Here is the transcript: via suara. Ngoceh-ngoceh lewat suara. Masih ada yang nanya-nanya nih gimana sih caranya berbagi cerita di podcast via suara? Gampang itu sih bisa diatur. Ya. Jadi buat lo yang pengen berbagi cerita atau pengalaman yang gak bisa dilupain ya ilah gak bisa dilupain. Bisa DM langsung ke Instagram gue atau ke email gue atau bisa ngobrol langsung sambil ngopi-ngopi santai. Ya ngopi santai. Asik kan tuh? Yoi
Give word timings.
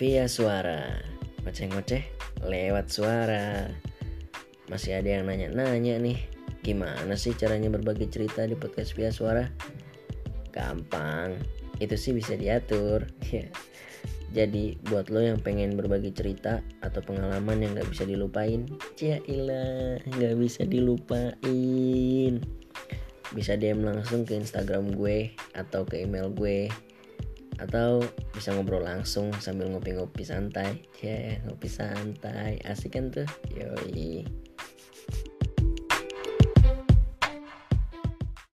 via 0.00 0.24
suara. 0.24 0.96
Ngoceh-ngoceh 1.44 2.00
lewat 2.48 2.88
suara. 2.88 3.68
Masih 4.72 4.96
ada 4.96 5.20
yang 5.20 5.28
nanya-nanya 5.28 6.00
nih 6.00 6.16
gimana 6.64 7.20
sih 7.20 7.36
caranya 7.36 7.68
berbagi 7.68 8.08
cerita 8.08 8.48
di 8.48 8.56
podcast 8.56 8.96
via 8.96 9.12
suara? 9.12 9.44
Gampang 10.56 11.36
itu 11.84 12.00
sih 12.00 12.16
bisa 12.16 12.32
diatur. 12.32 13.04
Ya. 13.28 13.44
Jadi 14.32 14.80
buat 14.88 15.12
lo 15.12 15.20
yang 15.20 15.36
pengen 15.44 15.76
berbagi 15.76 16.16
cerita 16.16 16.64
atau 16.80 17.04
pengalaman 17.04 17.60
yang 17.60 17.76
gak 17.76 17.90
bisa 17.90 18.06
dilupain 18.08 18.64
ya 18.96 19.20
ilah 19.28 20.00
gak 20.16 20.34
bisa 20.40 20.64
dilupain. 20.64 22.40
Bisa 23.36 23.52
DM 23.60 23.84
langsung 23.84 24.24
ke 24.24 24.32
Instagram 24.32 24.96
gue 24.96 25.36
atau 25.52 25.84
ke 25.84 26.08
email 26.08 26.32
gue 26.32 26.72
atau 27.60 28.00
bisa 28.32 28.56
ngobrol 28.56 28.82
langsung 28.82 29.30
sambil 29.38 29.68
ngopi-ngopi 29.68 30.24
santai. 30.24 30.80
Ya 31.04 31.38
ngopi 31.44 31.68
santai. 31.68 32.58
Asik 32.64 32.96
kan 32.96 33.12
tuh? 33.12 33.28
Yoi 33.52 34.24